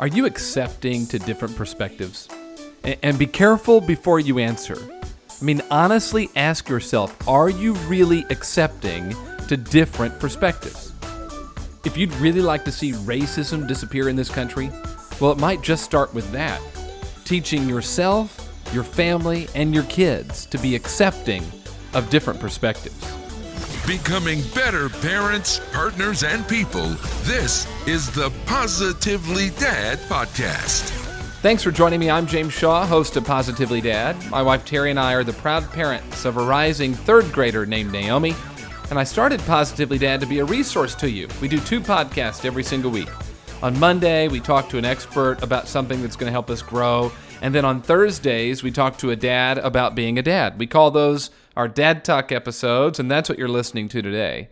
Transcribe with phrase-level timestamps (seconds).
[0.00, 2.26] Are you accepting to different perspectives?
[3.02, 4.78] And be careful before you answer.
[5.02, 9.14] I mean, honestly ask yourself are you really accepting
[9.48, 10.94] to different perspectives?
[11.84, 14.70] If you'd really like to see racism disappear in this country,
[15.20, 16.62] well, it might just start with that
[17.26, 21.44] teaching yourself, your family, and your kids to be accepting
[21.92, 23.19] of different perspectives.
[23.90, 26.90] Becoming better parents, partners, and people.
[27.24, 30.90] This is the Positively Dad Podcast.
[31.42, 32.08] Thanks for joining me.
[32.08, 34.14] I'm James Shaw, host of Positively Dad.
[34.30, 37.90] My wife Terry and I are the proud parents of a rising third grader named
[37.90, 38.36] Naomi.
[38.90, 41.26] And I started Positively Dad to be a resource to you.
[41.40, 43.10] We do two podcasts every single week.
[43.60, 47.10] On Monday, we talk to an expert about something that's going to help us grow.
[47.42, 50.60] And then on Thursdays, we talk to a dad about being a dad.
[50.60, 54.48] We call those our Dad Talk episodes, and that's what you're listening to today.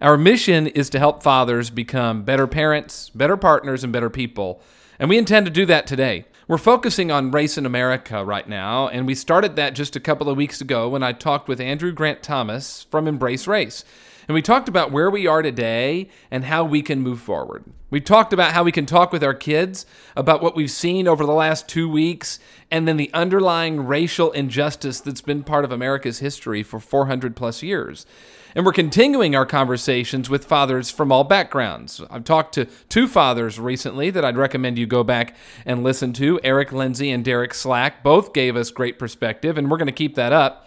[0.00, 4.60] Our mission is to help fathers become better parents, better partners, and better people.
[4.98, 6.24] And we intend to do that today.
[6.48, 10.28] We're focusing on race in America right now, and we started that just a couple
[10.28, 13.84] of weeks ago when I talked with Andrew Grant Thomas from Embrace Race.
[14.26, 17.64] And we talked about where we are today and how we can move forward.
[17.92, 19.84] We talked about how we can talk with our kids
[20.16, 22.38] about what we've seen over the last two weeks
[22.70, 27.62] and then the underlying racial injustice that's been part of America's history for 400 plus
[27.62, 28.06] years.
[28.54, 32.00] And we're continuing our conversations with fathers from all backgrounds.
[32.08, 36.40] I've talked to two fathers recently that I'd recommend you go back and listen to
[36.42, 38.02] Eric Lindsay and Derek Slack.
[38.02, 40.66] Both gave us great perspective, and we're going to keep that up.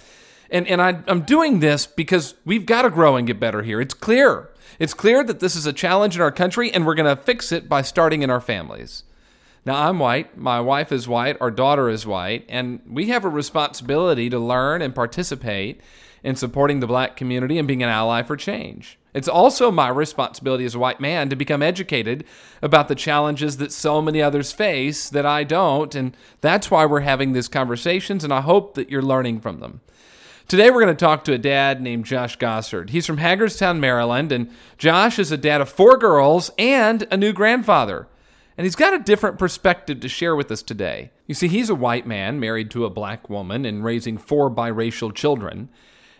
[0.52, 3.82] And, and I, I'm doing this because we've got to grow and get better here.
[3.82, 7.16] It's clear it's clear that this is a challenge in our country, and we're going
[7.16, 9.04] to fix it by starting in our families.
[9.66, 13.30] Now, I'm white, my wife is white, our daughter is white, and we have a
[13.30, 15.82] responsibility to learn and participate
[16.24, 19.00] in supporting the black community and being an ally for change.
[19.16, 22.26] It's also my responsibility as a white man to become educated
[22.62, 27.00] about the challenges that so many others face that I don't, and that's why we're
[27.00, 29.82] having these conversations, and I hope that you're learning from them.
[30.48, 32.92] Today, we're going to talk to a dad named Josh Gossard.
[32.92, 37.34] He's from Hagerstown, Maryland, and Josh is a dad of four girls and a new
[37.34, 38.08] grandfather.
[38.56, 41.10] And he's got a different perspective to share with us today.
[41.26, 45.12] You see, he's a white man married to a black woman and raising four biracial
[45.12, 45.68] children.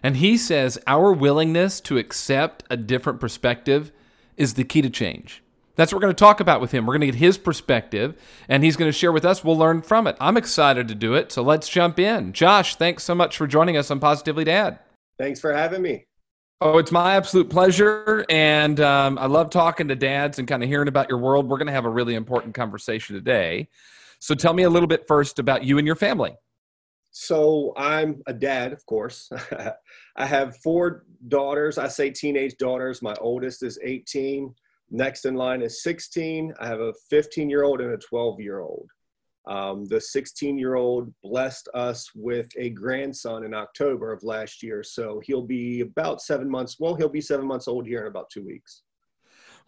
[0.02, 3.92] And he says our willingness to accept a different perspective
[4.38, 5.44] is the key to change.
[5.76, 6.86] That's what we're going to talk about with him.
[6.86, 8.16] We're going to get his perspective,
[8.48, 9.44] and he's going to share with us.
[9.44, 10.16] We'll learn from it.
[10.20, 12.34] I'm excited to do it, so let's jump in.
[12.34, 14.80] Josh, thanks so much for joining us on Positively Dad.
[15.18, 16.06] Thanks for having me.
[16.62, 18.26] Oh, it's my absolute pleasure.
[18.30, 21.48] And um, I love talking to dads and kind of hearing about your world.
[21.48, 23.68] We're going to have a really important conversation today.
[24.20, 26.36] So tell me a little bit first about you and your family.
[27.12, 29.30] So I'm a dad, of course.
[30.16, 31.78] I have four daughters.
[31.78, 33.02] I say teenage daughters.
[33.02, 34.54] My oldest is 18.
[34.92, 36.54] Next in line is 16.
[36.60, 38.90] I have a 15 year old and a 12 year old.
[39.48, 44.84] Um, the 16 year old blessed us with a grandson in October of last year.
[44.84, 46.78] So he'll be about seven months.
[46.80, 48.84] Well, he'll be seven months old here in about two weeks.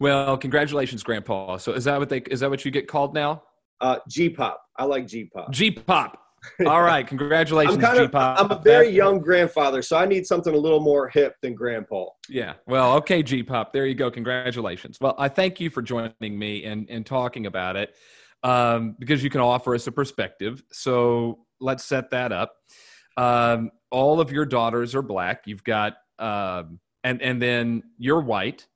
[0.00, 1.56] Well, congratulations, Grandpa.
[1.56, 3.42] So is that what they is that what you get called now?
[3.80, 4.60] Uh, G pop.
[4.76, 5.50] I like G pop.
[5.52, 6.20] G pop.
[6.66, 10.54] All right, congratulations, I'm, kind of, I'm a very young grandfather, so I need something
[10.54, 12.06] a little more hip than grandpa.
[12.28, 14.10] Yeah, well, okay, G Pop, there you go.
[14.10, 14.98] Congratulations.
[15.00, 17.94] Well, I thank you for joining me and, and talking about it
[18.42, 20.62] um, because you can offer us a perspective.
[20.72, 22.54] So let's set that up.
[23.16, 25.42] Um, all of your daughters are black.
[25.46, 28.66] You've got, um, and and then you're white,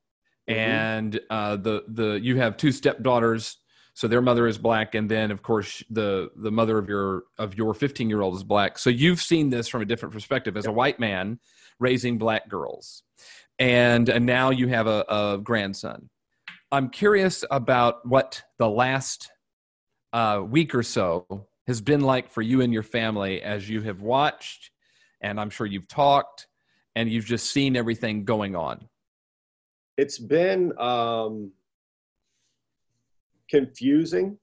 [0.48, 0.58] mm-hmm.
[0.58, 3.58] and uh, the the you have two stepdaughters
[3.94, 7.56] so their mother is black and then of course the the mother of your of
[7.56, 8.78] your 15 year old is black.
[8.78, 11.38] So you've seen this from a different perspective as a white man
[11.78, 13.02] raising black girls.
[13.58, 16.08] And, and now you have a, a grandson.
[16.70, 19.30] I'm curious about what the last
[20.12, 24.02] uh, week or so has been like for you and your family as you have
[24.02, 24.70] watched
[25.20, 26.48] and i'm sure you've talked
[26.94, 28.88] and you've just seen everything going on.
[29.96, 31.52] It's been um
[33.52, 34.38] confusing.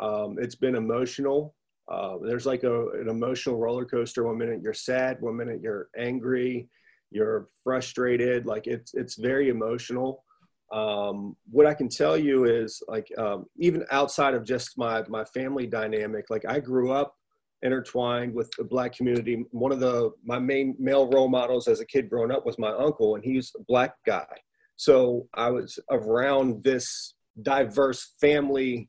[0.00, 1.54] Um, it's been emotional.
[1.88, 4.24] Uh, there's like a, an emotional roller coaster.
[4.24, 6.68] One minute you're sad, one minute you're angry,
[7.10, 8.46] you're frustrated.
[8.46, 10.24] Like it's it's very emotional.
[10.72, 15.24] Um, what I can tell you is like um, even outside of just my my
[15.26, 17.14] family dynamic, like I grew up
[17.62, 19.44] intertwined with the black community.
[19.50, 22.70] One of the my main male role models as a kid growing up was my
[22.70, 24.34] uncle, and he's a black guy.
[24.76, 28.88] So I was around this diverse family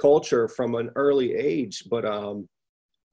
[0.00, 2.48] culture from an early age but um,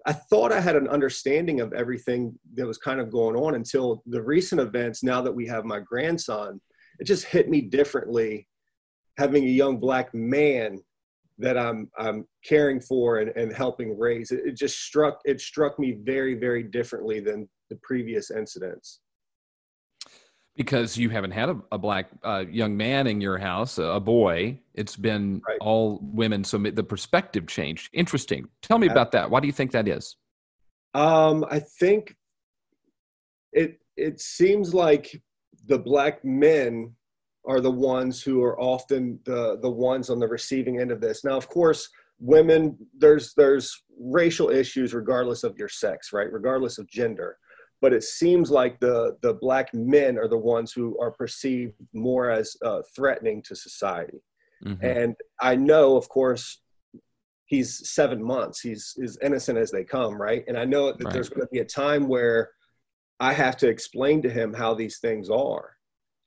[0.06, 4.04] i thought i had an understanding of everything that was kind of going on until
[4.06, 6.62] the recent events now that we have my grandson
[7.00, 8.48] it just hit me differently
[9.18, 10.80] having a young black man
[11.40, 14.32] that I'm I'm caring for and, and helping raise.
[14.32, 19.00] It, it just struck it struck me very very differently than the previous incidents.
[20.58, 24.60] Because you haven't had a, a black uh, young man in your house, a boy.
[24.74, 25.58] It's been right.
[25.62, 27.90] all women, so the perspective changed.
[27.94, 28.48] Interesting.
[28.62, 29.30] Tell me about that.
[29.30, 30.16] Why do you think that is?
[30.94, 32.16] Um, I think
[33.54, 35.22] it it seems like
[35.68, 36.96] the black men
[37.46, 41.24] are the ones who are often the the ones on the receiving end of this.
[41.24, 41.90] Now, of course,
[42.20, 46.32] women there's there's racial issues regardless of your sex, right?
[46.32, 47.38] Regardless of gender.
[47.82, 52.32] But it seems like the the black men are the ones who are perceived more
[52.32, 54.22] as uh, threatening to society.
[54.66, 54.86] Mm-hmm.
[54.86, 56.62] And I know, of course,
[57.46, 58.62] he's seven months.
[58.62, 60.44] He's as innocent as they come, right?
[60.48, 61.14] And I know that right.
[61.14, 62.50] there's going to be a time where
[63.20, 65.78] I have to explain to him how these things are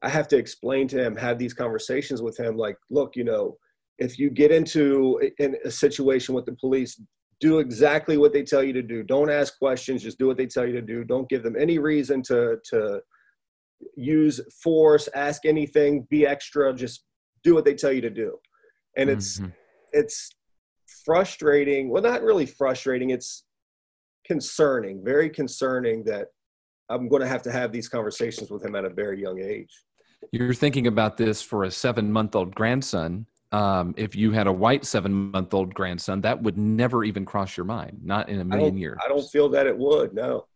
[0.03, 3.57] I have to explain to him, have these conversations with him, like, look, you know,
[3.99, 7.01] if you get into in a situation with the police,
[7.41, 9.03] do exactly what they tell you to do.
[9.03, 10.03] Don't ask questions.
[10.03, 11.05] Just do what they tell you to do.
[11.05, 13.01] Don't give them any reason to to
[13.97, 15.09] use force.
[15.15, 16.07] Ask anything.
[16.11, 16.73] Be extra.
[16.75, 17.05] Just
[17.43, 18.37] do what they tell you to do.
[18.97, 19.51] And it's mm-hmm.
[19.93, 20.31] it's
[21.05, 21.89] frustrating.
[21.91, 23.11] Well, not really frustrating.
[23.11, 23.45] It's
[24.27, 25.03] concerning.
[25.05, 26.29] Very concerning that
[26.91, 29.73] I'm going to have to have these conversations with him at a very young age.
[30.33, 33.27] You're thinking about this for a seven month old grandson.
[33.53, 37.57] Um, if you had a white seven month old grandson, that would never even cross
[37.57, 38.99] your mind, not in a million I years.
[39.05, 40.47] I don't feel that it would, no.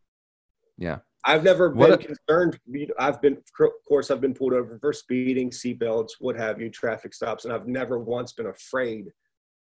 [0.78, 0.98] Yeah.
[1.26, 2.58] I've never been a, concerned.
[2.98, 7.14] I've been, of course, I've been pulled over for speeding, seatbelts, what have you, traffic
[7.14, 9.06] stops, and I've never once been afraid,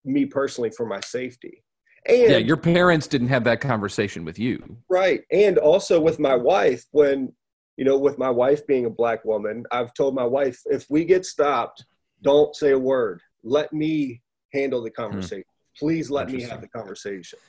[0.03, 1.63] me personally, for my safety.
[2.07, 5.21] And yeah, your parents didn't have that conversation with you, right?
[5.31, 7.31] And also with my wife, when
[7.77, 11.03] you know, with my wife being a black woman, I've told my wife, if we
[11.03, 11.85] get stopped,
[12.21, 13.21] don't say a word.
[13.43, 14.21] Let me
[14.53, 15.01] handle the hmm.
[15.01, 15.43] conversation.
[15.77, 17.39] Please let me have the conversation.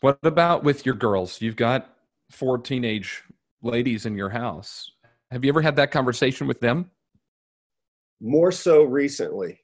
[0.00, 1.40] What about with your girls?
[1.40, 1.94] You've got
[2.30, 3.22] four teenage
[3.62, 4.90] ladies in your house.
[5.30, 6.90] Have you ever had that conversation with them?
[8.20, 9.60] More so recently.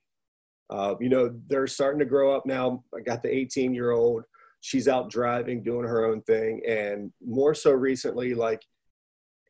[0.68, 2.84] Uh, you know, they're starting to grow up now.
[2.96, 4.24] I got the 18 year old.
[4.60, 6.60] She's out driving, doing her own thing.
[6.68, 8.62] And more so recently, like,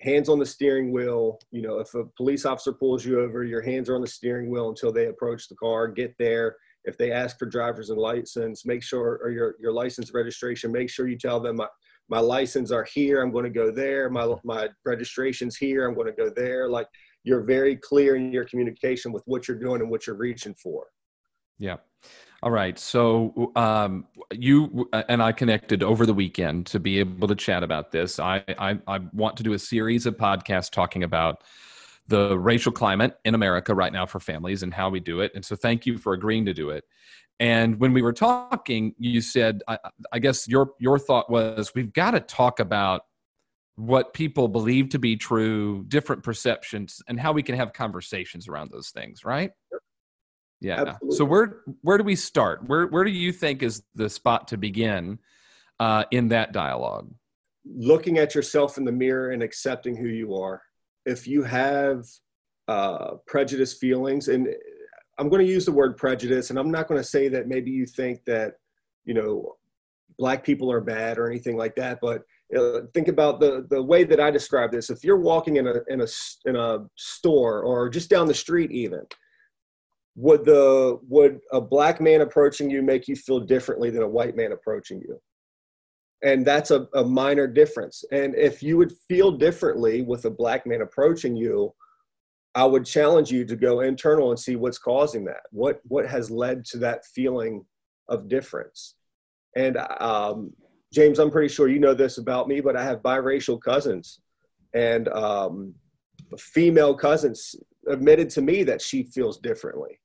[0.00, 1.38] hands on the steering wheel.
[1.50, 4.50] You know, if a police officer pulls you over, your hands are on the steering
[4.50, 5.88] wheel until they approach the car.
[5.88, 6.56] Get there.
[6.84, 10.72] If they ask for driver's and license, make sure or your your license registration.
[10.72, 11.68] Make sure you tell them my
[12.08, 13.22] my license are here.
[13.22, 14.08] I'm going to go there.
[14.08, 15.86] My my registration's here.
[15.86, 16.68] I'm going to go there.
[16.68, 16.88] Like
[17.22, 20.86] you're very clear in your communication with what you're doing and what you're reaching for.
[21.58, 21.76] Yeah.
[22.42, 22.78] All right.
[22.78, 27.92] So um, you and I connected over the weekend to be able to chat about
[27.92, 28.18] this.
[28.18, 31.44] I, I, I want to do a series of podcasts talking about
[32.08, 35.32] the racial climate in America right now for families and how we do it.
[35.34, 36.84] And so thank you for agreeing to do it.
[37.38, 39.78] And when we were talking, you said, I,
[40.12, 43.02] I guess your your thought was we've got to talk about
[43.76, 48.70] what people believe to be true, different perceptions, and how we can have conversations around
[48.70, 49.52] those things, right?
[50.60, 50.80] Yeah.
[50.80, 51.16] Absolutely.
[51.16, 52.68] So where where do we start?
[52.68, 55.18] Where where do you think is the spot to begin
[55.78, 57.10] uh, in that dialogue?
[57.64, 60.62] Looking at yourself in the mirror and accepting who you are.
[61.06, 62.04] If you have
[62.68, 64.48] uh, prejudice feelings, and
[65.18, 67.70] I'm going to use the word prejudice, and I'm not going to say that maybe
[67.70, 68.54] you think that
[69.04, 69.56] you know
[70.18, 72.22] black people are bad or anything like that, but
[72.54, 74.90] uh, think about the the way that I describe this.
[74.90, 76.06] If you're walking in a in a
[76.44, 79.00] in a store or just down the street, even
[80.20, 84.36] would the would a black man approaching you make you feel differently than a white
[84.36, 85.20] man approaching you?
[86.22, 88.04] And that's a, a minor difference.
[88.12, 91.72] And if you would feel differently with a black man approaching you
[92.56, 95.42] i would challenge you to go internal and see what's causing that.
[95.52, 97.64] What what has led to that feeling
[98.08, 98.96] of difference?
[99.56, 100.52] And um,
[100.92, 104.20] james i'm pretty sure you know this about me but i have biracial cousins.
[104.74, 105.74] And um,
[106.38, 107.56] female cousins
[107.88, 109.98] admitted to me that she feels differently.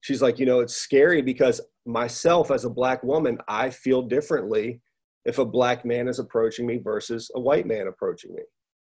[0.00, 4.80] She's like, you know, it's scary because myself as a black woman, I feel differently
[5.24, 8.42] if a black man is approaching me versus a white man approaching me.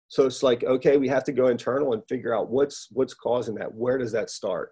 [0.09, 3.55] So it's like, okay, we have to go internal and figure out what's what's causing
[3.55, 3.73] that.
[3.73, 4.71] Where does that start?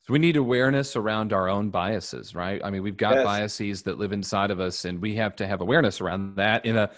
[0.00, 2.60] So we need awareness around our own biases, right?
[2.64, 3.24] I mean, we've got yes.
[3.24, 6.76] biases that live inside of us, and we have to have awareness around that in
[6.76, 6.90] a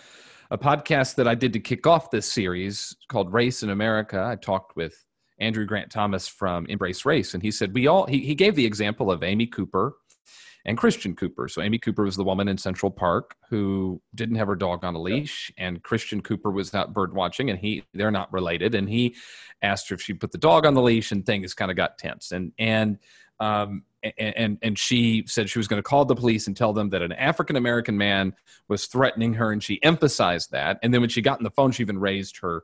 [0.53, 4.23] a podcast that I did to kick off this series called Race in America.
[4.23, 4.95] I talked with
[5.43, 8.67] Andrew Grant Thomas from Embrace Race, and he said we all he, he gave the
[8.67, 9.97] example of Amy Cooper
[10.65, 11.49] and Christian Cooper.
[11.49, 14.95] So Amy Cooper was the woman in Central Park who didn't have her dog on
[14.95, 18.75] a leash, and Christian Cooper was out bird watching, and he they're not related.
[18.75, 19.17] And he
[19.63, 21.99] asked her if she put the dog on the leash, and things kind of got
[21.99, 22.33] tense.
[22.33, 22.99] And and
[23.41, 26.73] um, and, and, and she said she was going to call the police and tell
[26.73, 28.35] them that an African American man
[28.69, 30.79] was threatening her, and she emphasized that.
[30.83, 32.63] And then when she got on the phone, she even raised her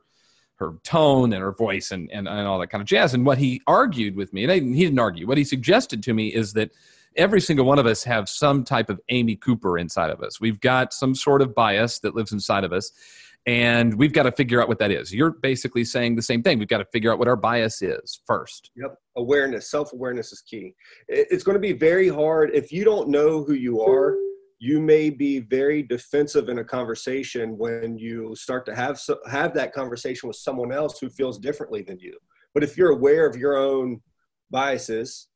[0.59, 3.13] her tone and her voice and, and, and all that kind of jazz.
[3.13, 6.13] And what he argued with me, and I, he didn't argue, what he suggested to
[6.13, 6.71] me is that
[7.15, 10.39] every single one of us have some type of Amy Cooper inside of us.
[10.39, 12.91] We've got some sort of bias that lives inside of us,
[13.45, 15.13] and we've got to figure out what that is.
[15.13, 16.59] You're basically saying the same thing.
[16.59, 18.71] We've got to figure out what our bias is first.
[18.75, 18.97] Yep.
[19.15, 20.75] Awareness, self awareness is key.
[21.07, 24.15] It's going to be very hard if you don't know who you are
[24.59, 28.99] you may be very defensive in a conversation when you start to have
[29.29, 32.17] have that conversation with someone else who feels differently than you.
[32.53, 34.01] But if you're aware of your own
[34.51, 35.29] biases,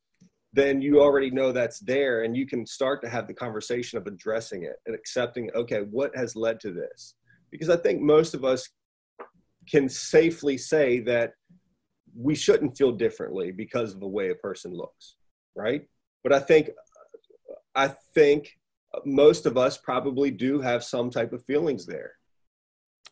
[0.54, 4.06] then you already know that's there and you can start to have the conversation of
[4.06, 7.16] addressing it and accepting okay what has led to this
[7.52, 8.70] because i think most of us
[9.68, 11.34] can safely say that
[12.16, 15.16] we shouldn't feel differently because of the way a person looks
[15.56, 15.88] right
[16.24, 16.70] but i think
[17.76, 18.56] i think
[19.06, 22.14] most of us probably do have some type of feelings there.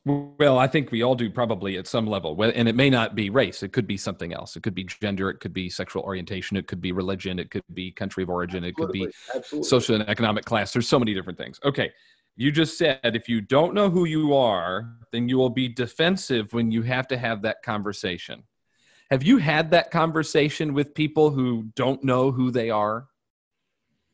[0.04, 2.42] Well, I think we all do probably at some level.
[2.42, 3.62] And it may not be race.
[3.62, 4.56] It could be something else.
[4.56, 5.30] It could be gender.
[5.30, 6.58] It could be sexual orientation.
[6.58, 7.38] It could be religion.
[7.38, 8.64] It could be country of origin.
[8.66, 9.02] Absolutely.
[9.02, 9.70] It could be Absolutely.
[9.70, 10.74] social and economic class.
[10.74, 11.60] There's so many different things.
[11.64, 11.92] Okay.
[12.36, 16.52] You just said if you don't know who you are, then you will be defensive
[16.52, 18.44] when you have to have that conversation.
[19.12, 23.08] Have you had that conversation with people who don't know who they are?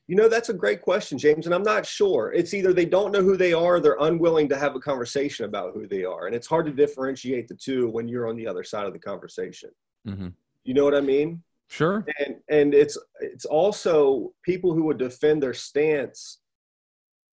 [0.07, 2.31] You know, that's a great question, James, and I'm not sure.
[2.31, 5.73] It's either they don't know who they are, they're unwilling to have a conversation about
[5.73, 8.63] who they are, and it's hard to differentiate the two when you're on the other
[8.63, 9.69] side of the conversation.
[10.07, 10.29] Mm-hmm.
[10.63, 11.43] You know what I mean?
[11.69, 12.05] Sure.
[12.19, 16.39] And and it's it's also people who would defend their stance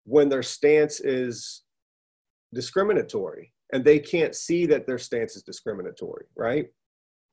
[0.05, 1.62] when their stance is
[2.55, 6.69] discriminatory, and they can't see that their stance is discriminatory, right?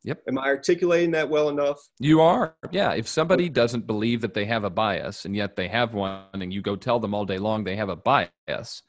[0.08, 0.24] Yep.
[0.30, 1.80] Am I articulating that well enough?
[2.00, 2.56] You are.
[2.72, 2.94] Yeah.
[2.94, 6.54] If somebody doesn't believe that they have a bias and yet they have one and
[6.54, 8.84] you go tell them all day long they have a bias,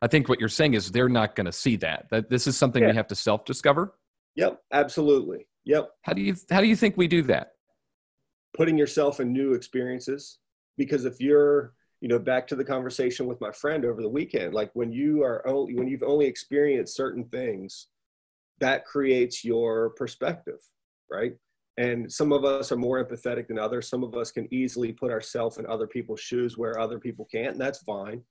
[0.00, 2.06] I think what you're saying is they're not going to see that.
[2.10, 2.88] That this is something yeah.
[2.88, 3.92] we have to self-discover.
[4.36, 5.46] Yep, absolutely.
[5.66, 5.90] Yep.
[6.00, 7.52] How do you how do you think we do that?
[8.56, 10.38] Putting yourself in new experiences
[10.78, 14.54] because if you're you know back to the conversation with my friend over the weekend
[14.54, 17.88] like when you are only when you've only experienced certain things
[18.62, 20.60] that creates your perspective,
[21.10, 21.34] right?
[21.78, 23.88] And some of us are more empathetic than others.
[23.88, 27.52] Some of us can easily put ourselves in other people's shoes where other people can't,
[27.52, 28.22] and that's fine.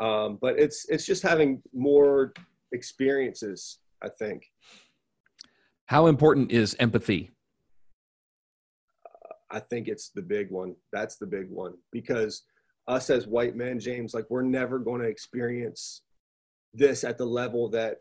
[0.00, 2.34] Um, but it's it's just having more
[2.72, 4.42] experiences, I think.
[5.86, 7.30] How important is empathy?
[9.06, 10.74] Uh, I think it's the big one.
[10.92, 12.42] That's the big one because
[12.88, 16.02] us as white men, James, like we're never going to experience
[16.74, 17.98] this at the level that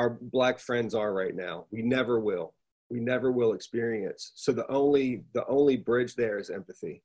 [0.00, 1.66] our black friends are right now.
[1.70, 2.54] We never will.
[2.88, 4.32] We never will experience.
[4.34, 7.02] So the only the only bridge there is empathy.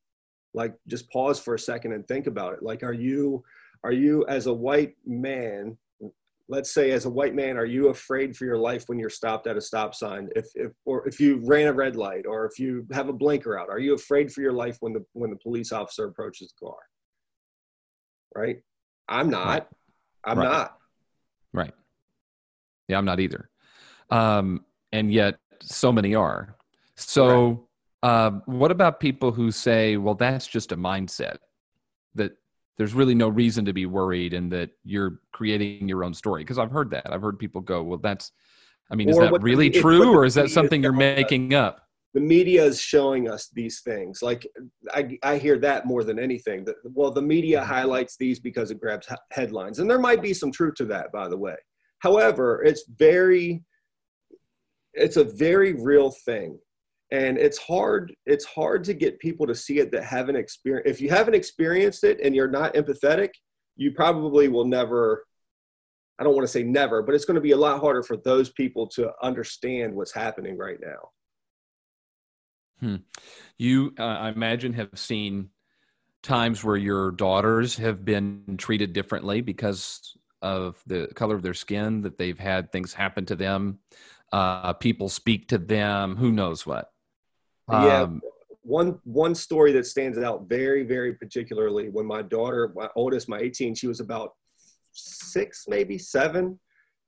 [0.54, 2.64] Like just pause for a second and think about it.
[2.64, 3.44] Like are you
[3.84, 5.78] are you as a white man
[6.48, 9.48] let's say as a white man are you afraid for your life when you're stopped
[9.48, 12.60] at a stop sign if, if or if you ran a red light or if
[12.60, 15.36] you have a blinker out are you afraid for your life when the when the
[15.38, 16.78] police officer approaches the car
[18.36, 18.58] right
[19.10, 19.68] i'm not right.
[20.24, 20.52] i'm right.
[20.52, 20.78] not
[21.52, 21.74] right
[22.88, 23.50] yeah, I'm not either.
[24.10, 26.56] Um, and yet, so many are.
[26.96, 27.68] So,
[28.04, 28.28] right.
[28.28, 31.38] um, what about people who say, well, that's just a mindset,
[32.14, 32.38] that
[32.78, 36.44] there's really no reason to be worried and that you're creating your own story?
[36.44, 37.12] Because I've heard that.
[37.12, 38.32] I've heard people go, well, that's,
[38.92, 41.82] I mean, or is that really the, true or is that something you're making up?
[42.14, 44.22] The media is showing us these things.
[44.22, 44.48] Like,
[44.94, 46.64] I, I hear that more than anything.
[46.66, 47.74] That, well, the media mm-hmm.
[47.74, 49.80] highlights these because it grabs headlines.
[49.80, 51.56] And there might be some truth to that, by the way.
[52.06, 53.64] However, it's very,
[54.94, 56.60] it's a very real thing.
[57.10, 60.88] And it's hard, it's hard to get people to see it that haven't experienced.
[60.88, 63.30] If you haven't experienced it and you're not empathetic,
[63.76, 65.26] you probably will never,
[66.20, 68.18] I don't want to say never, but it's going to be a lot harder for
[68.18, 71.10] those people to understand what's happening right now.
[72.82, 72.96] Hmm.
[73.58, 75.50] You, uh, I imagine, have seen
[76.22, 82.02] times where your daughters have been treated differently because of the color of their skin,
[82.02, 83.80] that they've had things happen to them,
[84.32, 86.92] uh, people speak to them, who knows what.
[87.70, 88.02] Yeah.
[88.02, 88.22] Um,
[88.66, 93.40] one one story that stands out very very particularly when my daughter my oldest my
[93.40, 94.34] 18 she was about
[94.92, 96.60] six maybe seven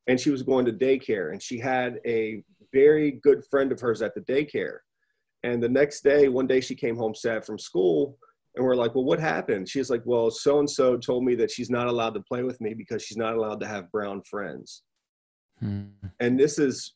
[0.05, 4.03] and she was going to daycare and she had a very good friend of hers
[4.03, 4.77] at the daycare
[5.43, 8.17] and the next day one day she came home sad from school
[8.57, 9.69] And we're like, well, what happened?
[9.69, 12.59] She's like, well, so and so told me that she's not allowed to play with
[12.59, 14.81] me because she's not allowed to have brown friends.
[15.59, 15.83] Hmm.
[16.19, 16.95] And this is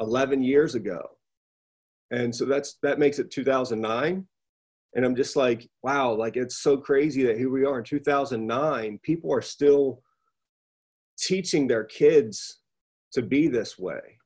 [0.00, 1.02] 11 years ago.
[2.12, 4.26] And so that's that makes it 2009.
[4.94, 9.00] And I'm just like, wow, like it's so crazy that here we are in 2009.
[9.02, 10.02] People are still
[11.18, 12.60] teaching their kids
[13.12, 14.18] to be this way.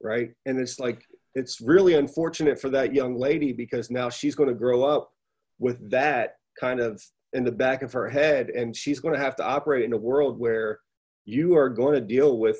[0.00, 0.30] Right.
[0.46, 1.02] And it's like,
[1.34, 5.12] it's really unfortunate for that young lady because now she's going to grow up
[5.58, 8.50] with that kind of in the back of her head.
[8.50, 10.80] And she's going to have to operate in a world where
[11.24, 12.58] you are going to deal with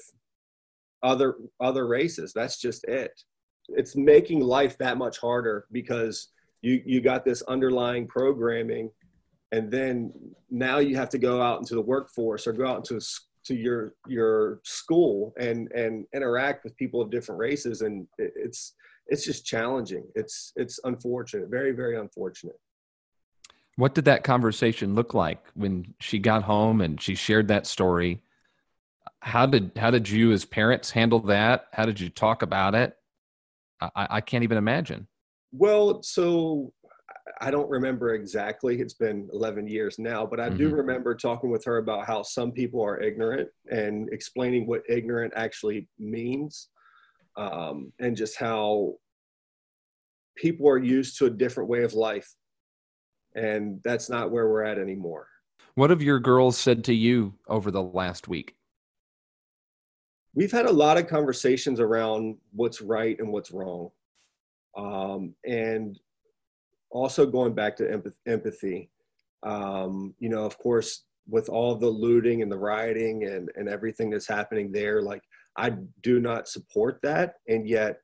[1.02, 2.32] other other races.
[2.34, 3.12] That's just it.
[3.68, 6.28] It's making life that much harder because
[6.62, 8.90] you you got this underlying programming
[9.52, 10.12] and then
[10.50, 13.04] now you have to go out into the workforce or go out into
[13.44, 17.80] to your your school and and interact with people of different races.
[17.82, 18.74] And it's
[19.06, 20.04] it's just challenging.
[20.14, 22.56] It's it's unfortunate very very unfortunate
[23.78, 28.20] what did that conversation look like when she got home and she shared that story?
[29.20, 31.68] How did how did you as parents handle that?
[31.72, 32.96] How did you talk about it?
[33.80, 35.06] I, I can't even imagine.
[35.52, 36.72] Well so
[37.40, 38.80] I don't remember exactly.
[38.80, 40.58] It's been 11 years now, but I mm-hmm.
[40.58, 45.34] do remember talking with her about how some people are ignorant and explaining what ignorant
[45.36, 46.70] actually means,
[47.36, 48.94] um, and just how
[50.36, 52.28] people are used to a different way of life,
[53.34, 55.28] and that's not where we're at anymore.
[55.74, 58.56] What have your girls said to you over the last week?
[60.34, 63.90] We've had a lot of conversations around what's right and what's wrong.
[64.76, 65.98] Um, and
[66.90, 68.90] also going back to empathy,
[69.42, 74.10] um, you know, of course, with all the looting and the rioting and, and everything
[74.10, 75.22] that's happening there, like
[75.56, 77.34] I do not support that.
[77.48, 77.98] And yet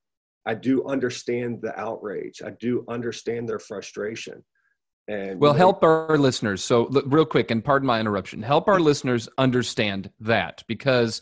[0.47, 2.43] I do understand the outrage.
[2.45, 4.45] I do understand their frustration.
[5.07, 6.65] And well, help our listeners.
[6.65, 8.43] So, look, real quick, and pardon my interruption.
[8.43, 11.21] Help our listeners understand that because,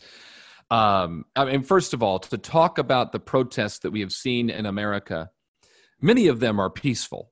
[0.71, 4.49] um, I mean, first of all, to talk about the protests that we have seen
[4.49, 5.31] in America,
[5.99, 7.31] many of them are peaceful.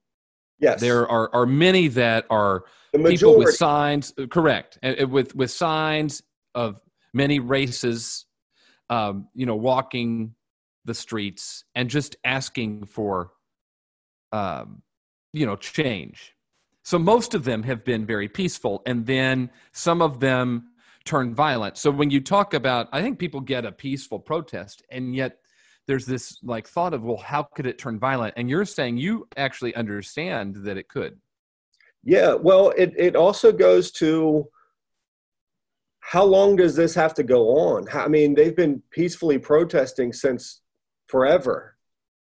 [0.59, 0.81] Yes.
[0.81, 6.21] There are, are many that are people with signs, correct, and with, with signs
[6.53, 6.79] of
[7.13, 8.25] many races,
[8.89, 10.35] um, you know, walking
[10.83, 13.31] the streets and just asking for,
[14.33, 14.81] um,
[15.31, 16.33] you know, change.
[16.83, 20.67] So most of them have been very peaceful, and then some of them
[21.05, 21.77] turn violent.
[21.77, 25.37] So when you talk about, I think people get a peaceful protest, and yet
[25.87, 28.33] there's this like thought of well how could it turn violent?
[28.37, 31.19] And you're saying you actually understand that it could.
[32.03, 34.47] Yeah well it, it also goes to
[35.99, 37.87] how long does this have to go on?
[37.93, 40.61] I mean they've been peacefully protesting since
[41.07, 41.75] forever.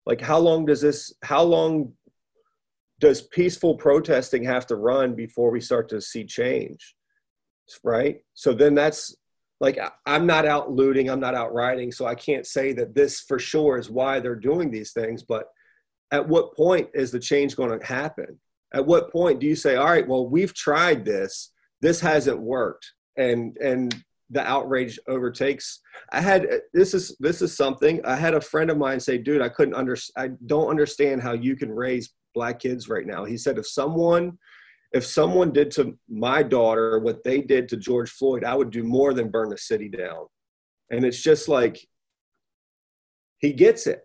[0.06, 1.94] Like how long does this how long
[3.00, 6.96] does peaceful protesting have to run before we start to see change
[7.84, 9.16] right so then that's
[9.60, 13.20] like I'm not out looting, I'm not out rioting, so I can't say that this
[13.20, 15.24] for sure is why they're doing these things.
[15.24, 15.48] But
[16.12, 18.40] at what point is the change going to happen?
[18.74, 22.94] At what point do you say, all right, well, we've tried this, this hasn't worked,
[23.18, 23.94] and and
[24.32, 25.80] the outrage overtakes.
[26.12, 29.18] I had uh, this is this is something I had a friend of mine say,
[29.18, 33.26] dude, I couldn't under I don't understand how you can raise black kids right now.
[33.26, 34.38] He said if someone
[34.92, 38.84] if someone did to my daughter what they did to George Floyd, I would do
[38.84, 40.26] more than burn the city down.
[40.90, 41.80] And it's just like
[43.38, 44.02] he gets it.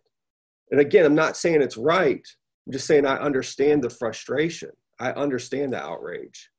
[0.71, 2.27] And again, I'm not saying it's right.
[2.67, 4.71] I'm just saying I understand the frustration.
[4.99, 6.51] I understand the outrage.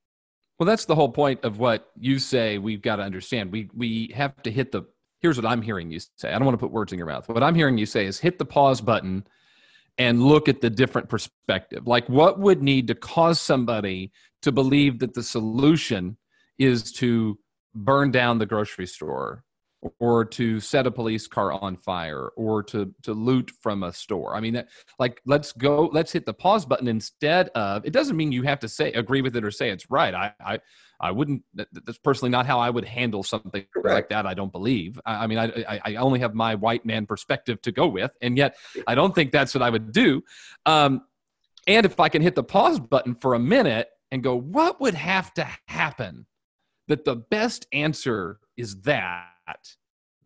[0.59, 3.51] Well, that's the whole point of what you say we've got to understand.
[3.51, 4.83] We we have to hit the
[5.21, 6.29] here's what I'm hearing you say.
[6.29, 7.27] I don't want to put words in your mouth.
[7.27, 9.25] What I'm hearing you say is hit the pause button
[9.97, 11.87] and look at the different perspective.
[11.87, 16.17] Like, what would need to cause somebody to believe that the solution
[16.57, 17.39] is to
[17.73, 19.43] burn down the grocery store
[19.99, 24.35] or to set a police car on fire or to to loot from a store
[24.35, 28.15] i mean that, like let's go let's hit the pause button instead of it doesn't
[28.15, 30.59] mean you have to say agree with it or say it's right i i
[31.05, 31.43] I wouldn't.
[31.53, 34.25] That's personally not how I would handle something like that.
[34.25, 34.99] I don't believe.
[35.05, 38.37] I, I mean, I, I only have my white man perspective to go with, and
[38.37, 40.23] yet I don't think that's what I would do.
[40.65, 41.01] Um,
[41.67, 44.93] and if I can hit the pause button for a minute and go, what would
[44.93, 46.25] have to happen
[46.87, 49.25] that the best answer is that?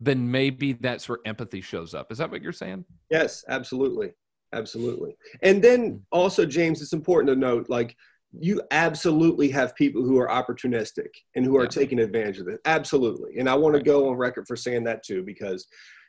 [0.00, 2.10] Then maybe that's where empathy shows up.
[2.10, 2.84] Is that what you're saying?
[3.10, 4.12] Yes, absolutely
[4.52, 7.96] absolutely and then also james it's important to note like
[8.38, 11.68] you absolutely have people who are opportunistic and who are yeah.
[11.68, 12.60] taking advantage of it.
[12.64, 13.38] Absolutely.
[13.38, 15.66] And I want to go on record for saying that too, because,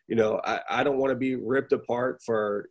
[0.07, 2.69] you know, I, I don't want to be ripped apart for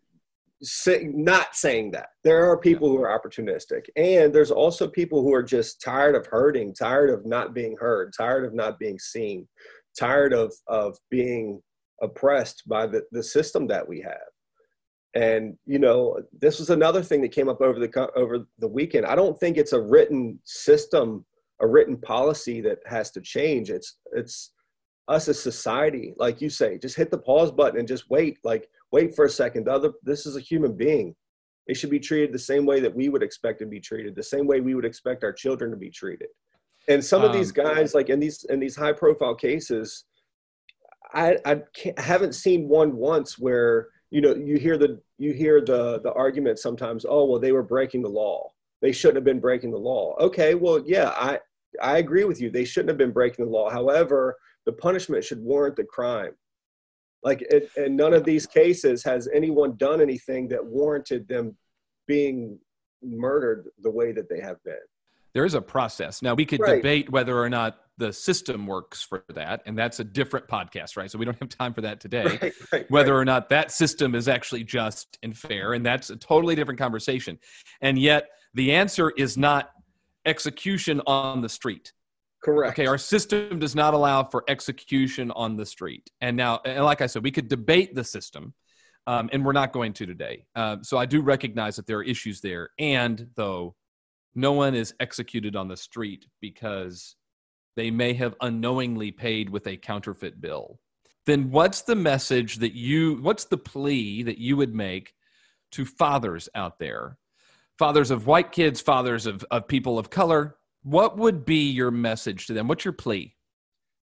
[0.63, 2.11] say, not saying that.
[2.23, 2.99] There are people yeah.
[2.99, 7.27] who are opportunistic, and there's also people who are just tired of hurting, tired of
[7.27, 9.49] not being heard, tired of not being seen,
[9.99, 11.63] tired of of being
[12.03, 14.17] oppressed by the, the system that we have.
[15.15, 19.07] And you know, this was another thing that came up over the over the weekend.
[19.07, 21.25] I don't think it's a written system,
[21.61, 23.71] a written policy that has to change.
[23.71, 24.53] It's it's
[25.09, 28.39] us as society, like you say, just hit the pause button and just wait.
[28.45, 29.67] Like wait for a second.
[29.67, 31.15] The other, this is a human being.
[31.67, 34.23] They should be treated the same way that we would expect to be treated, the
[34.23, 36.29] same way we would expect our children to be treated.
[36.89, 40.05] And some of these um, guys, like in these in these high profile cases,
[41.13, 41.63] I I
[41.99, 46.59] haven't seen one once where you know you hear the you hear the the argument
[46.59, 47.07] sometimes.
[47.09, 48.51] Oh well, they were breaking the law.
[48.83, 50.17] They shouldn't have been breaking the law.
[50.19, 51.39] Okay, well yeah, I
[51.81, 52.51] I agree with you.
[52.51, 53.71] They shouldn't have been breaking the law.
[53.71, 56.33] However, the punishment should warrant the crime.
[57.23, 61.57] Like, it, in none of these cases has anyone done anything that warranted them
[62.07, 62.59] being
[63.03, 64.79] murdered the way that they have been.
[65.35, 66.23] There is a process.
[66.23, 66.77] Now, we could right.
[66.77, 71.11] debate whether or not the system works for that, and that's a different podcast, right?
[71.11, 72.21] So we don't have time for that today.
[72.41, 76.17] Right, right, whether or not that system is actually just and fair, and that's a
[76.17, 77.39] totally different conversation.
[77.83, 79.71] And yet, the answer is not
[80.25, 81.93] execution on the street.
[82.43, 82.79] Correct.
[82.79, 86.11] Okay, our system does not allow for execution on the street.
[86.23, 88.55] And now, and like I said, we could debate the system,
[89.07, 90.47] um, and we're not going to today.
[90.55, 92.71] Uh, so I do recognize that there are issues there.
[92.79, 93.75] And though
[94.35, 97.17] no one is executed on the street because
[97.81, 100.79] they may have unknowingly paid with a counterfeit bill,
[101.25, 105.15] then what's the message that you, what's the plea that you would make
[105.71, 107.17] to fathers out there?
[107.79, 112.47] Fathers of white kids, fathers of, of people of color, what would be your message
[112.49, 112.69] to them?
[112.69, 113.35] What's your plea?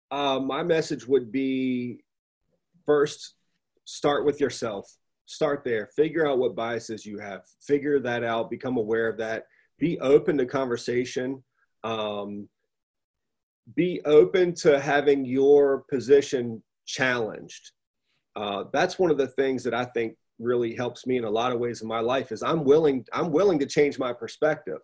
[0.10, 1.99] Uh, my message would be
[2.88, 3.36] first,
[3.86, 4.91] start with yourself.
[5.27, 5.91] Start there.
[5.95, 7.41] Figure out what biases you have.
[7.62, 8.49] Figure that out.
[8.49, 9.45] Become aware of that.
[9.77, 11.43] Be open to conversation.
[11.84, 12.49] Um,
[13.75, 17.71] be open to having your position challenged.
[18.36, 21.51] Uh, that's one of the things that I think really helps me in a lot
[21.51, 24.79] of ways in my life is I'm willing I'm willing to change my perspective.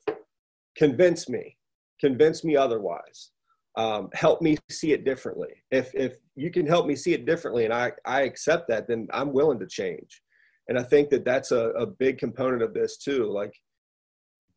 [0.78, 1.58] Convince me
[2.00, 3.32] convince me otherwise.
[3.78, 5.50] Um, help me see it differently.
[5.71, 9.08] If if you can help me see it differently and i i accept that then
[9.12, 10.21] i'm willing to change.
[10.67, 13.26] And i think that that's a, a big component of this too.
[13.26, 13.54] Like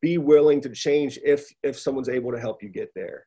[0.01, 3.27] be willing to change if if someone's able to help you get there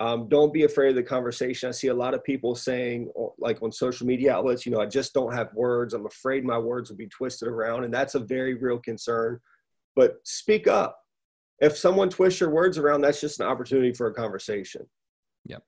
[0.00, 3.62] um, don't be afraid of the conversation i see a lot of people saying like
[3.62, 6.90] on social media outlets you know i just don't have words i'm afraid my words
[6.90, 9.38] will be twisted around and that's a very real concern
[9.94, 11.00] but speak up
[11.60, 14.86] if someone twists your words around, that's just an opportunity for a conversation.
[15.44, 15.62] Yep.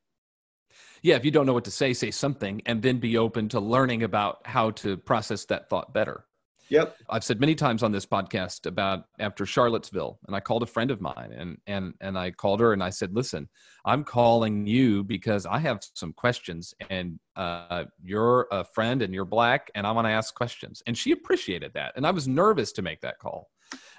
[1.02, 3.60] Yeah, if you don't know what to say, say something and then be open to
[3.60, 6.24] learning about how to process that thought better.
[6.68, 6.96] Yep.
[7.10, 10.90] I've said many times on this podcast about after Charlottesville, and I called a friend
[10.90, 13.48] of mine and and and I called her and I said, "Listen,
[13.84, 19.24] I'm calling you because I have some questions, and uh, you're a friend and you're
[19.24, 22.72] black, and I want to ask questions." And she appreciated that, and I was nervous
[22.72, 23.50] to make that call.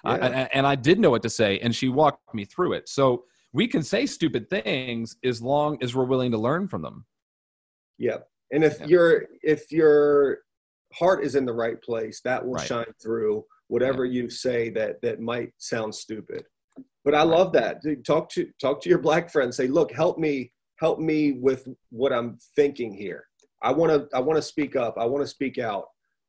[0.05, 0.11] Yeah.
[0.11, 2.89] I, and I did know what to say, and she walked me through it.
[2.89, 7.05] So we can say stupid things as long as we're willing to learn from them.
[7.99, 8.27] Yep.
[8.51, 8.87] and if yeah.
[8.87, 10.39] your if your
[10.93, 12.67] heart is in the right place, that will right.
[12.67, 14.21] shine through whatever yeah.
[14.21, 16.43] you say that that might sound stupid.
[17.05, 17.81] But I love that.
[18.05, 19.57] Talk to talk to your black friends.
[19.57, 23.25] Say, look, help me help me with what I'm thinking here.
[23.61, 24.95] I want to I want to speak up.
[24.97, 25.85] I want to speak out.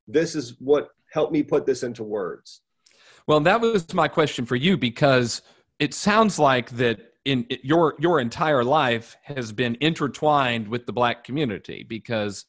[0.09, 2.63] This is what help me put this into words.
[3.27, 5.43] Well, that was my question for you because
[5.79, 11.25] it sounds like that in your your entire life has been intertwined with the black
[11.25, 12.45] community because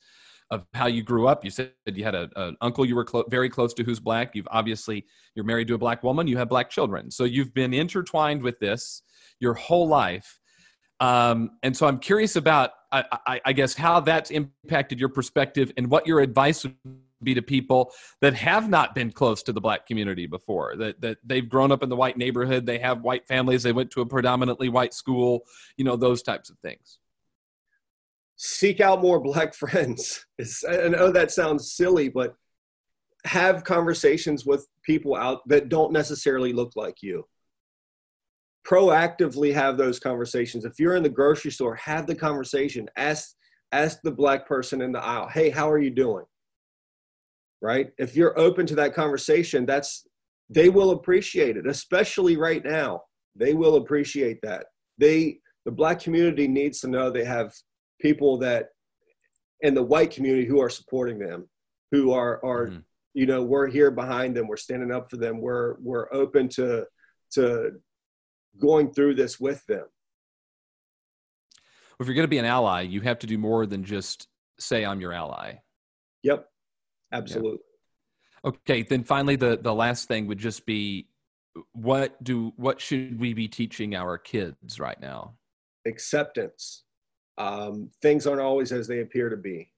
[0.52, 1.44] of how you grew up.
[1.44, 4.36] You said you had a, an uncle you were clo- very close to who's black.
[4.36, 6.28] You've obviously you're married to a black woman.
[6.28, 9.02] You have black children, so you've been intertwined with this
[9.40, 10.40] your whole life.
[11.00, 15.74] Um, and so I'm curious about, I, I, I guess, how that's impacted your perspective
[15.76, 16.76] and what your advice would
[17.24, 21.18] be to people that have not been close to the black community before that that
[21.26, 24.06] they've grown up in the white neighborhood they have white families they went to a
[24.06, 25.42] predominantly white school
[25.78, 27.00] you know those types of things
[28.38, 32.36] seek out more black friends it's, i know that sounds silly but
[33.26, 37.26] have conversations with people out that don't necessarily look like you
[38.68, 43.36] proactively have those conversations if you're in the grocery store have the conversation ask
[43.72, 46.26] ask the black person in the aisle hey how are you doing
[47.66, 47.92] right?
[47.98, 50.08] If you're open to that conversation, that's
[50.50, 53.02] they will appreciate it, especially right now.
[53.36, 54.68] They will appreciate that.
[55.00, 57.52] They the black community needs to know they have
[58.06, 58.68] people that
[59.62, 61.50] in the white community who are supporting them,
[61.92, 62.80] who are are mm-hmm.
[63.16, 66.86] you know we're here behind them we're standing up for them we're we're open to
[67.32, 67.72] to
[68.60, 69.86] going through this with them.
[72.00, 74.28] If you're going to be an ally you have to do more than just
[74.60, 75.56] say i'm your ally.
[76.24, 76.48] Yep.
[77.12, 77.60] Absolutely.
[78.44, 78.50] Yeah.
[78.50, 81.08] okay then finally the the last thing would just be
[81.72, 85.36] what do what should we be teaching our kids right now?
[85.88, 86.85] Acceptance
[87.38, 89.72] um, things aren't always as they appear to be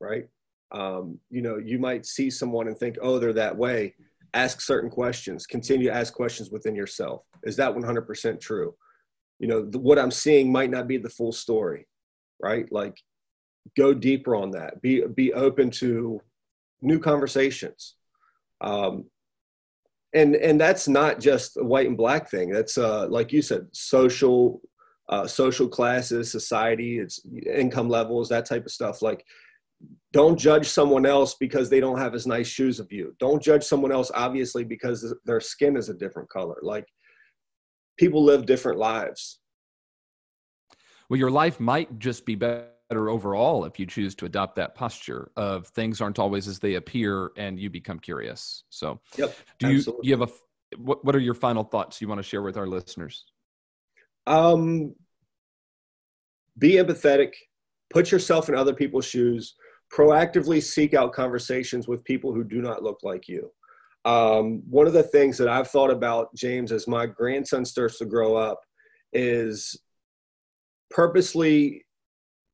[0.00, 0.26] right?
[0.72, 3.94] Um, you know you might see someone and think oh they're that way.
[4.34, 5.46] Ask certain questions.
[5.46, 7.22] Continue to ask questions within yourself.
[7.44, 8.74] Is that 100% true?
[9.38, 11.86] You know the, what i'm seeing might not be the full story
[12.42, 12.70] right?
[12.70, 13.00] Like
[13.76, 14.82] go deeper on that.
[14.82, 16.20] Be be open to
[16.82, 17.94] new conversations.
[18.60, 19.04] Um,
[20.12, 22.50] and and that's not just a white and black thing.
[22.50, 24.60] That's uh, like you said social
[25.08, 27.20] uh, social classes society it's
[27.54, 29.02] income levels that type of stuff.
[29.02, 29.24] Like
[30.12, 33.14] don't judge someone else because they don't have as nice shoes of you.
[33.18, 36.56] Don't judge someone else obviously because their skin is a different color.
[36.62, 36.86] Like
[37.98, 39.40] people live different lives.
[41.10, 45.30] Well your life might just be better overall if you choose to adopt that posture
[45.36, 48.64] of things aren't always as they appear and you become curious.
[48.70, 50.32] So yep do you, do you have a
[50.78, 53.24] what, what are your final thoughts you want to share with our listeners
[54.26, 54.94] um
[56.58, 57.32] be empathetic
[57.90, 59.54] put yourself in other people's shoes
[59.92, 63.50] proactively seek out conversations with people who do not look like you.
[64.04, 68.06] Um, one of the things that I've thought about, James, as my grandson starts to
[68.06, 68.60] grow up,
[69.12, 69.78] is
[70.90, 71.84] purposely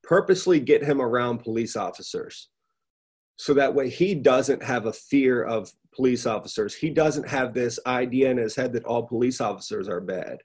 [0.02, 2.48] purposely get him around police officers.
[3.36, 6.74] So that way he doesn't have a fear of police officers.
[6.74, 10.38] He doesn't have this idea in his head that all police officers are bad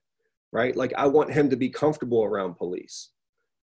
[0.54, 0.76] right?
[0.76, 3.10] Like i want him to be comfortable around police.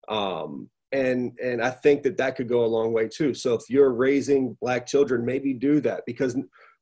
[0.08, 3.34] Um, and and i think that that could go a long way too.
[3.34, 6.34] So if you're raising black children maybe do that because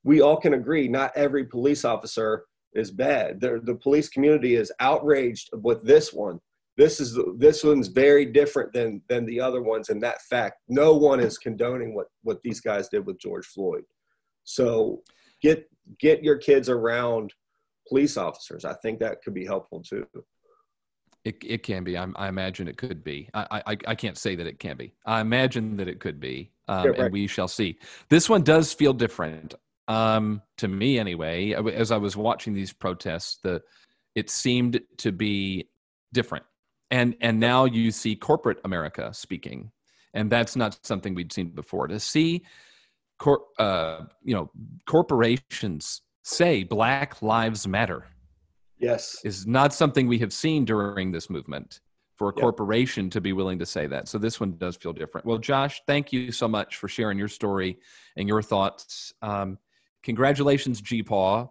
[0.05, 3.41] we all can agree not every police officer is bad.
[3.41, 6.39] The, the police community is outraged with this one.
[6.77, 10.61] This is this one's very different than than the other ones and that fact.
[10.69, 13.83] No one is condoning what what these guys did with george floyd.
[14.43, 15.01] So
[15.41, 15.67] get
[15.99, 17.33] get your kids around
[17.87, 20.05] police officers i think that could be helpful too
[21.27, 21.97] it, it can be.
[21.97, 23.29] I, I imagine it could be.
[23.33, 24.93] I, I, I can't say that it can be.
[25.05, 26.99] I imagine that it could be, um, yeah, right.
[27.01, 27.77] and we shall see.
[28.07, 29.53] This one does feel different
[29.89, 31.51] um, to me, anyway.
[31.51, 33.61] As I was watching these protests, the
[34.15, 35.67] it seemed to be
[36.13, 36.45] different,
[36.91, 39.71] and and now you see corporate America speaking,
[40.13, 41.87] and that's not something we'd seen before.
[41.87, 42.45] To see,
[43.19, 44.49] cor- uh, you know,
[44.85, 48.05] corporations say Black Lives Matter
[48.77, 49.17] yes.
[49.23, 51.79] is not something we have seen during this movement
[52.17, 52.41] for a yep.
[52.41, 54.07] corporation to be willing to say that.
[54.07, 55.25] So this one does feel different.
[55.25, 57.79] Well josh thank you so much for sharing your story
[58.17, 59.13] and your thoughts.
[59.21, 59.57] Um,
[60.03, 61.49] congratulations gpaw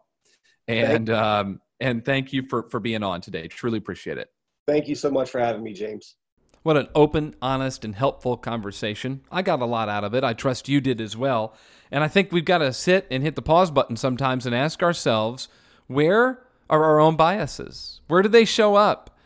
[0.69, 3.49] and um, and thank you for for being on today.
[3.49, 4.29] Truly appreciate it.
[4.67, 6.17] Thank you so much for having me james
[6.67, 9.21] what an open, honest, and helpful conversation.
[9.31, 10.25] I got a lot out of it.
[10.25, 11.55] I trust you did as well.
[11.93, 14.83] And I think we've got to sit and hit the pause button sometimes and ask
[14.83, 15.49] ourselves
[15.87, 18.01] where are our own biases?
[18.09, 19.17] Where do they show up?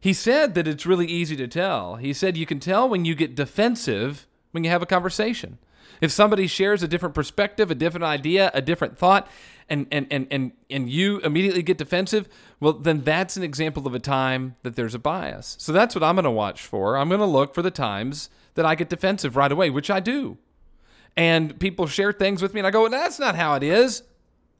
[0.00, 1.96] He said that it's really easy to tell.
[1.96, 5.58] He said you can tell when you get defensive when you have a conversation.
[6.00, 9.30] If somebody shares a different perspective, a different idea, a different thought,
[9.68, 12.28] and and and and, and you immediately get defensive,
[12.60, 15.56] well then that's an example of a time that there's a bias.
[15.58, 16.96] So that's what I'm going to watch for.
[16.96, 20.00] I'm going to look for the times that I get defensive right away, which I
[20.00, 20.38] do.
[21.16, 24.02] And people share things with me and I go, "That's not how it is."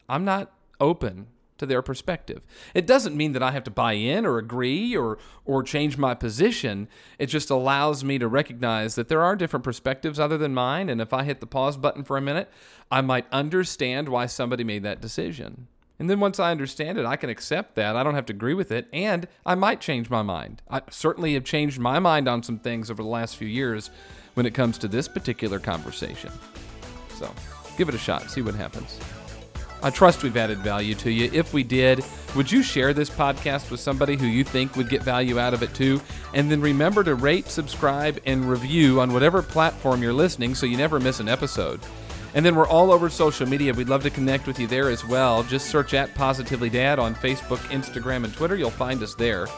[0.09, 1.29] I'm not open
[1.63, 2.43] to their perspective.
[2.75, 6.13] It doesn't mean that I have to buy in or agree or or change my
[6.13, 6.89] position.
[7.21, 11.01] It just allows me to recognize that there are different perspectives other than mine and
[11.01, 12.51] if I hit the pause button for a minute,
[12.91, 15.69] I might understand why somebody made that decision.
[16.01, 17.95] And then once I understand it, I can accept that.
[17.95, 20.63] I don't have to agree with it and I might change my mind.
[20.69, 23.91] I certainly have changed my mind on some things over the last few years
[24.35, 26.33] when it comes to this particular conversation.
[27.15, 27.33] So,
[27.79, 28.99] give it a shot, see what happens.
[29.83, 31.29] I trust we've added value to you.
[31.33, 32.05] If we did,
[32.37, 35.63] would you share this podcast with somebody who you think would get value out of
[35.63, 36.01] it too?
[36.35, 40.77] And then remember to rate, subscribe, and review on whatever platform you're listening so you
[40.77, 41.81] never miss an episode.
[42.35, 43.75] And then we're all over social media.
[43.75, 45.43] We'd love to connect with you there as well.
[45.43, 48.57] Just search at Positively Dad on Facebook, Instagram, and Twitter.
[48.57, 49.49] You'll find us there.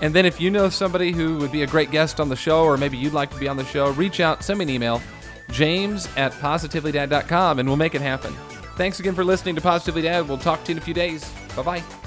[0.00, 2.64] And then if you know somebody who would be a great guest on the show,
[2.64, 5.02] or maybe you'd like to be on the show, reach out, send me an email,
[5.50, 8.32] james at positivelydad.com, and we'll make it happen.
[8.78, 10.28] Thanks again for listening to Positively Dad.
[10.28, 11.28] We'll talk to you in a few days.
[11.56, 11.97] Bye bye.